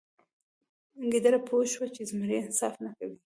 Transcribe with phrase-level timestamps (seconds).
[1.11, 3.17] ګیدړه پوه شوه چې زمری انصاف نه کوي.